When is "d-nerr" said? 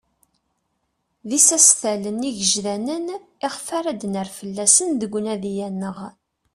4.01-4.29